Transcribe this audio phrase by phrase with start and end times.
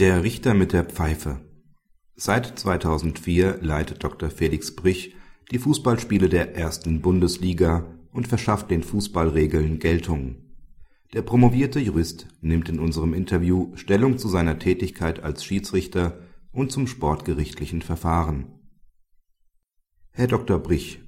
[0.00, 1.42] Der Richter mit der Pfeife
[2.16, 4.30] Seit 2004 leitet Dr.
[4.30, 5.14] Felix Brich
[5.50, 10.36] die Fußballspiele der ersten Bundesliga und verschafft den Fußballregeln Geltung.
[11.12, 16.86] Der promovierte Jurist nimmt in unserem Interview Stellung zu seiner Tätigkeit als Schiedsrichter und zum
[16.86, 18.46] sportgerichtlichen Verfahren.
[20.12, 20.60] Herr Dr.
[20.60, 21.00] Brich,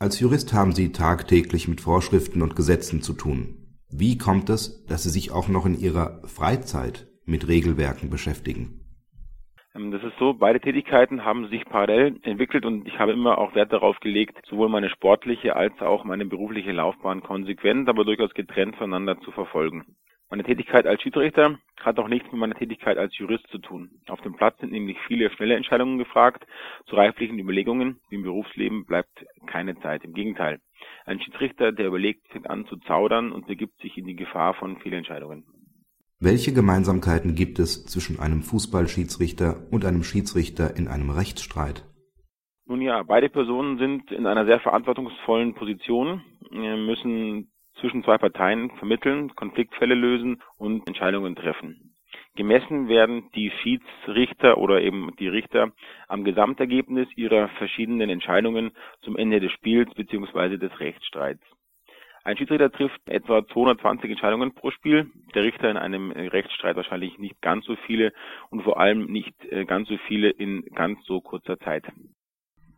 [0.00, 3.76] als Jurist haben Sie tagtäglich mit Vorschriften und Gesetzen zu tun.
[3.90, 8.80] Wie kommt es, dass Sie sich auch noch in Ihrer Freizeit mit Regelwerken beschäftigen?
[9.74, 13.54] Ähm, das ist so, beide Tätigkeiten haben sich parallel entwickelt und ich habe immer auch
[13.54, 18.76] Wert darauf gelegt, sowohl meine sportliche als auch meine berufliche Laufbahn konsequent, aber durchaus getrennt
[18.76, 19.96] voneinander zu verfolgen.
[20.32, 23.90] Meine Tätigkeit als Schiedsrichter hat auch nichts mit meiner Tätigkeit als Jurist zu tun.
[24.06, 26.46] Auf dem Platz sind nämlich viele schnelle Entscheidungen gefragt.
[26.86, 30.04] Zu reiflichen Überlegungen wie im Berufsleben bleibt keine Zeit.
[30.04, 30.60] Im Gegenteil.
[31.04, 34.78] Ein Schiedsrichter, der überlegt, fängt an zu zaudern und begibt sich in die Gefahr von
[34.78, 35.44] Fehlentscheidungen.
[36.22, 41.82] Welche Gemeinsamkeiten gibt es zwischen einem Fußballschiedsrichter und einem Schiedsrichter in einem Rechtsstreit?
[42.66, 49.34] Nun ja, beide Personen sind in einer sehr verantwortungsvollen Position, müssen zwischen zwei Parteien vermitteln,
[49.34, 51.96] Konfliktfälle lösen und Entscheidungen treffen.
[52.36, 55.72] Gemessen werden die Schiedsrichter oder eben die Richter
[56.06, 60.58] am Gesamtergebnis ihrer verschiedenen Entscheidungen zum Ende des Spiels bzw.
[60.58, 61.42] des Rechtsstreits.
[62.22, 67.40] Ein Schiedsrichter trifft etwa 220 Entscheidungen pro Spiel, der Richter in einem Rechtsstreit wahrscheinlich nicht
[67.40, 68.12] ganz so viele
[68.50, 71.84] und vor allem nicht äh, ganz so viele in ganz so kurzer Zeit.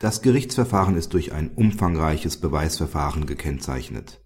[0.00, 4.20] Das Gerichtsverfahren ist durch ein umfangreiches Beweisverfahren gekennzeichnet.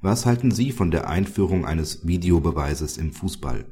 [0.00, 3.64] Was halten Sie von der Einführung eines Videobeweises im Fußball?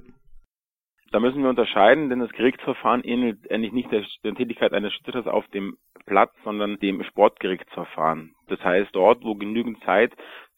[1.12, 5.26] Da müssen wir unterscheiden, denn das Gerichtsverfahren ähnelt eigentlich nicht der, der Tätigkeit eines Schiedsrichters
[5.26, 8.32] auf dem Platz, sondern dem Sportgerichtsverfahren.
[8.46, 10.12] Das heißt, dort, wo genügend Zeit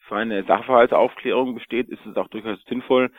[0.06, 3.11] für eine Sachverhaltsaufklärung besteht, ist es auch durchaus sinnvoll,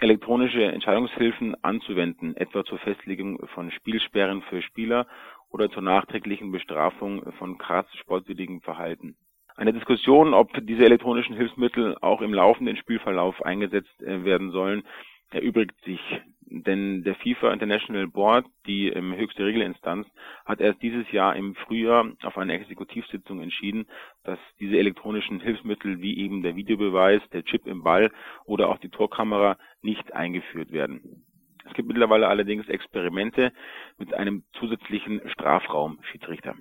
[0.00, 5.06] elektronische Entscheidungshilfen anzuwenden, etwa zur Festlegung von Spielsperren für Spieler
[5.50, 9.16] oder zur nachträglichen Bestrafung von krass sportwidrigem Verhalten.
[9.56, 14.82] Eine Diskussion, ob diese elektronischen Hilfsmittel auch im laufenden Spielverlauf eingesetzt äh, werden sollen,
[15.30, 16.00] erübrigt sich.
[16.48, 20.06] Denn der FIFA International Board, die ähm, höchste Regelinstanz,
[20.44, 23.86] hat erst dieses Jahr im Frühjahr auf einer Exekutivsitzung entschieden,
[24.22, 28.12] dass diese elektronischen Hilfsmittel wie eben der Videobeweis, der Chip im Ball
[28.44, 31.26] oder auch die Torkamera nicht eingeführt werden.
[31.68, 33.52] Es gibt mittlerweile allerdings Experimente
[33.98, 36.54] mit einem zusätzlichen Strafraum Schiedsrichter.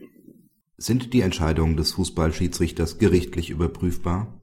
[0.78, 4.41] Sind die Entscheidungen des Fußballschiedsrichters gerichtlich überprüfbar?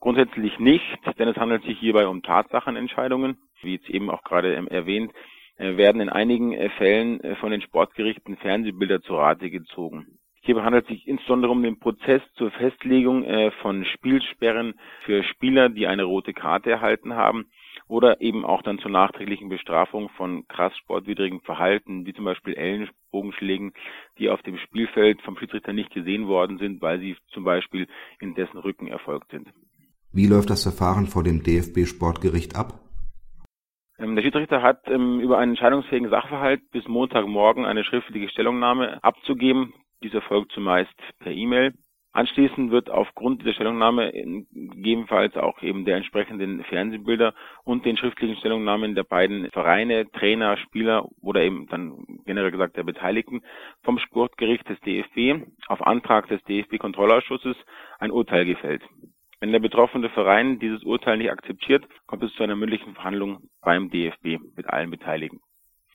[0.00, 3.38] Grundsätzlich nicht, denn es handelt sich hierbei um Tatsachenentscheidungen.
[3.62, 5.12] Wie jetzt eben auch gerade ähm, erwähnt,
[5.56, 10.18] äh, werden in einigen äh, Fällen äh, von den Sportgerichten Fernsehbilder zu Rate gezogen.
[10.40, 13.24] Hierbei handelt es sich insbesondere um den Prozess zur Festlegung
[13.62, 14.74] von Spielsperren
[15.04, 17.44] für Spieler, die eine rote Karte erhalten haben
[17.86, 23.72] oder eben auch dann zur nachträglichen Bestrafung von krass sportwidrigem Verhalten, wie zum Beispiel Ellenbogenschlägen,
[24.18, 27.86] die auf dem Spielfeld vom Schiedsrichter nicht gesehen worden sind, weil sie zum Beispiel
[28.18, 29.46] in dessen Rücken erfolgt sind.
[30.12, 32.81] Wie läuft das Verfahren vor dem DFB Sportgericht ab?
[34.02, 39.74] Ähm, der Schiedsrichter hat ähm, über einen entscheidungsfähigen Sachverhalt bis Montagmorgen eine schriftliche Stellungnahme abzugeben.
[40.02, 41.72] Dies erfolgt zumeist per E-Mail.
[42.14, 47.32] Anschließend wird aufgrund dieser Stellungnahme gegebenenfalls auch eben der entsprechenden Fernsehbilder
[47.64, 52.82] und den schriftlichen Stellungnahmen der beiden Vereine, Trainer, Spieler oder eben dann generell gesagt der
[52.82, 53.40] Beteiligten
[53.82, 57.56] vom Sportgericht des DFB auf Antrag des DFB-Kontrollausschusses
[57.98, 58.82] ein Urteil gefällt.
[59.42, 63.90] Wenn der betroffene Verein dieses Urteil nicht akzeptiert, kommt es zu einer mündlichen Verhandlung beim
[63.90, 65.40] DFB mit allen Beteiligten.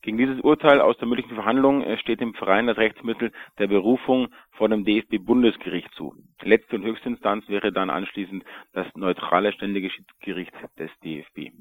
[0.02, 4.28] Gegen dieses Urteil aus der mündlichen Verhandlung äh, steht dem Verein das Rechtsmittel der Berufung
[4.52, 6.14] vor dem DFB-Bundesgericht zu.
[6.42, 8.44] Letzte und höchste Instanz wäre dann anschließend
[8.74, 11.54] das neutrale ständige Schiedsgericht des DFB.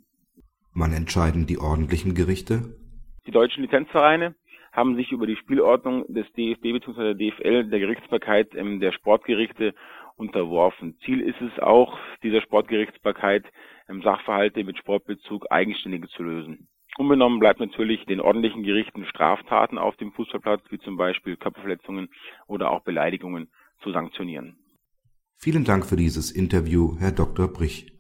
[0.75, 2.75] Wann entscheiden die ordentlichen Gerichte?
[3.29, 4.35] Die deutschen Lizenzvereine
[4.73, 7.15] haben sich über die Spielordnung des DFB bzw.
[7.15, 9.73] der DFL der Gerichtsbarkeit ähm, der Sportgerichte
[10.17, 10.97] unterworfen.
[11.05, 13.45] Ziel ist es auch, dieser Sportgerichtsbarkeit
[13.89, 16.69] ähm, Sachverhalte mit Sportbezug eigenständig zu lösen.
[16.99, 22.09] Unbenommen bleibt natürlich den ordentlichen Gerichten Straftaten auf dem Fußballplatz, wie zum Beispiel Körperverletzungen
[22.47, 23.49] oder auch Beleidigungen,
[23.83, 24.57] zu sanktionieren.
[25.37, 27.49] Vielen Dank für dieses Interview, Herr Dr.
[27.49, 27.96] Brich.